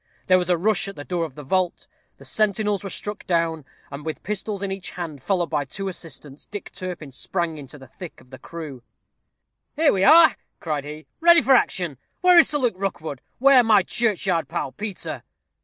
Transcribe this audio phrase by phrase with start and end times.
[0.25, 1.85] There was a rush at the door of the vault.
[2.17, 5.87] The sentinels were struck down; and with pistols in each hand, and followed by two
[5.87, 8.81] assistants, Dick Turpin sprang into the thick of the crew.
[9.75, 11.99] "Here we are," cried he, "ready for action.
[12.21, 13.21] Where is Sir Luke Rookwood?
[13.37, 15.21] where my churchyard pal, Peter?"